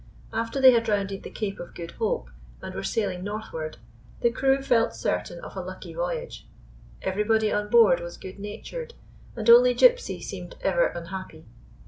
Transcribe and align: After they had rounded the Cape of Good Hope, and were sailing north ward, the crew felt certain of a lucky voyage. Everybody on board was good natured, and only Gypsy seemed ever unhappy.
After 0.33 0.59
they 0.59 0.71
had 0.71 0.89
rounded 0.89 1.21
the 1.21 1.29
Cape 1.29 1.59
of 1.59 1.75
Good 1.75 1.91
Hope, 1.91 2.31
and 2.59 2.73
were 2.73 2.81
sailing 2.81 3.23
north 3.23 3.53
ward, 3.53 3.77
the 4.21 4.31
crew 4.31 4.63
felt 4.63 4.95
certain 4.95 5.39
of 5.41 5.55
a 5.55 5.61
lucky 5.61 5.93
voyage. 5.93 6.47
Everybody 7.03 7.51
on 7.53 7.69
board 7.69 7.99
was 7.99 8.17
good 8.17 8.39
natured, 8.39 8.95
and 9.35 9.47
only 9.47 9.75
Gypsy 9.75 10.19
seemed 10.19 10.55
ever 10.61 10.87
unhappy. 10.87 11.45